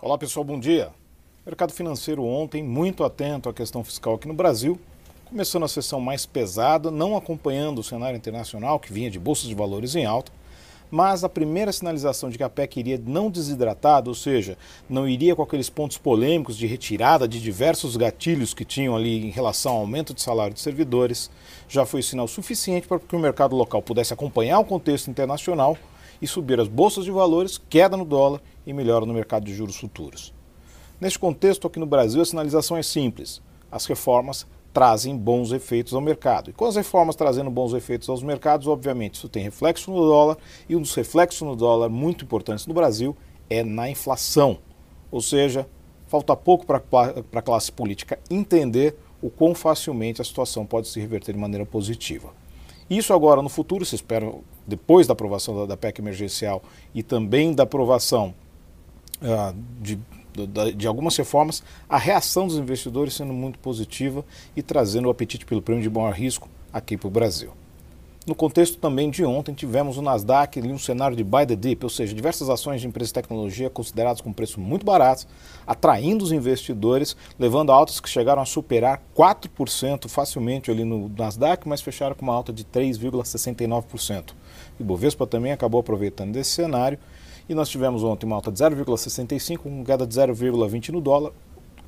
[0.00, 0.90] Olá pessoal, bom dia.
[1.44, 4.78] Mercado financeiro ontem muito atento à questão fiscal aqui no Brasil,
[5.28, 9.56] começando a sessão mais pesada, não acompanhando o cenário internacional que vinha de bolsas de
[9.56, 10.30] valores em alta,
[10.88, 14.56] mas a primeira sinalização de que a PEC iria não desidratada, ou seja,
[14.88, 19.30] não iria com aqueles pontos polêmicos de retirada de diversos gatilhos que tinham ali em
[19.30, 21.28] relação ao aumento de salário de servidores,
[21.68, 25.76] já foi sinal suficiente para que o mercado local pudesse acompanhar o contexto internacional
[26.22, 29.76] e subir as bolsas de valores, queda no dólar e melhora no mercado de juros
[29.76, 30.34] futuros.
[31.00, 33.40] Neste contexto, aqui no Brasil, a sinalização é simples.
[33.72, 36.50] As reformas trazem bons efeitos ao mercado.
[36.50, 40.36] E com as reformas trazendo bons efeitos aos mercados, obviamente, isso tem reflexo no dólar,
[40.68, 43.16] e um dos reflexos no dólar muito importantes no Brasil
[43.48, 44.58] é na inflação.
[45.10, 45.66] Ou seja,
[46.06, 46.82] falta pouco para
[47.32, 52.34] a classe política entender o quão facilmente a situação pode se reverter de maneira positiva.
[52.90, 54.30] Isso agora no futuro, se espera,
[54.66, 56.62] depois da aprovação da, PEC emergencial
[56.94, 58.34] e também da aprovação
[59.80, 59.98] de,
[60.32, 64.24] de, de, algumas reformas, a reação dos investidores sendo muito positiva
[64.56, 67.52] e trazendo o apetite pelo prêmio de maior risco aqui para o Brasil.
[68.28, 71.82] No contexto também de ontem, tivemos o Nasdaq ali um cenário de buy the dip,
[71.82, 75.26] ou seja, diversas ações de empresas de tecnologia consideradas com preço muito barato,
[75.66, 81.80] atraindo os investidores, levando altas que chegaram a superar 4% facilmente ali no Nasdaq, mas
[81.80, 84.34] fecharam com uma alta de 3,69%.
[84.78, 86.98] E Bovespa também acabou aproveitando desse cenário
[87.48, 91.32] e nós tivemos ontem uma alta de 0,65, com queda de 0,20 no dólar.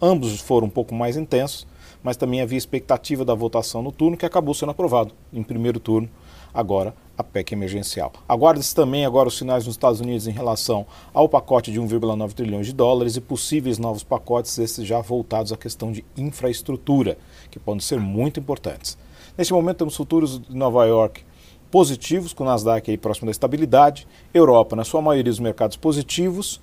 [0.00, 1.66] Ambos foram um pouco mais intensos,
[2.02, 6.08] mas também havia expectativa da votação no turno, que acabou sendo aprovado em primeiro turno
[6.54, 8.12] agora a PEC emergencial.
[8.28, 12.66] Aguarda-se também agora os sinais nos Estados Unidos em relação ao pacote de 1,9 trilhões
[12.66, 17.18] de dólares e possíveis novos pacotes, esses já voltados à questão de infraestrutura,
[17.50, 18.96] que podem ser muito importantes.
[19.36, 21.22] Neste momento temos futuros de Nova York
[21.70, 26.60] positivos, com o Nasdaq aí próximo da estabilidade, Europa, na sua maioria, os mercados positivos,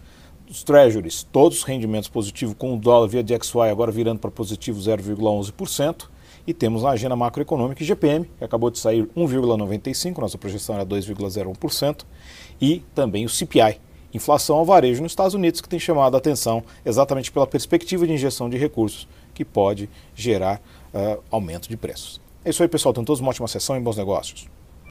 [0.50, 4.80] os treasuries, todos os rendimentos positivos, com o dólar via DXY agora virando para positivo
[4.80, 6.08] 0,11%,
[6.48, 12.06] e temos na agenda macroeconômica IGPM, que acabou de sair 1,95%, nossa projeção era 2,01%,
[12.62, 13.80] e também o CPI,
[14.14, 18.14] inflação ao varejo nos Estados Unidos, que tem chamado a atenção exatamente pela perspectiva de
[18.14, 20.62] injeção de recursos que pode gerar
[20.94, 22.22] uh, aumento de preços.
[22.44, 22.94] É isso aí, pessoal.
[22.94, 24.48] Tenham todos uma ótima sessão e bons negócios.